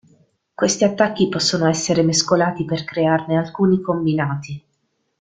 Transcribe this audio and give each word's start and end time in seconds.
Questi 0.55 0.83
attacchi 0.83 1.29
possono 1.29 1.67
essere 1.69 2.01
mescolati 2.01 2.65
per 2.65 2.85
crearne 2.85 3.37
alcuni 3.37 3.79
combinati. 3.81 4.65